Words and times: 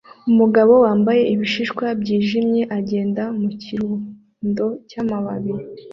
Umugabo 0.29 0.73
wambaye 0.85 1.21
ibishishwa 1.33 1.85
byijimye 2.01 2.61
agenda 2.77 3.23
mu 3.39 3.49
kirundo 3.61 4.65
cyamababi 4.89 5.53